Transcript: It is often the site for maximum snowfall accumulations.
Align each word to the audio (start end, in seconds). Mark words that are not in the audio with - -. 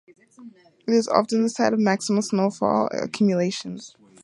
It 0.87 0.95
is 0.95 1.07
often 1.07 1.43
the 1.43 1.49
site 1.51 1.73
for 1.73 1.77
maximum 1.77 2.23
snowfall 2.23 2.89
accumulations. 2.91 3.95